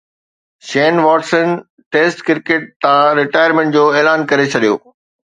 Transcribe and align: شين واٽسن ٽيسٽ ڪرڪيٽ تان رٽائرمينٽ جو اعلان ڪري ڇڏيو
شين 0.67 0.95
واٽسن 1.05 1.49
ٽيسٽ 1.95 2.23
ڪرڪيٽ 2.29 2.63
تان 2.85 3.03
رٽائرمينٽ 3.19 3.73
جو 3.77 3.83
اعلان 3.99 4.25
ڪري 4.31 4.47
ڇڏيو 4.55 4.75